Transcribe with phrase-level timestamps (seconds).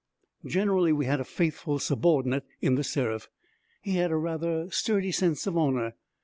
[0.47, 3.29] Generally we had a faithful subordinate in The Seraph.
[3.83, 5.93] He had a rather sturdy sense of honor.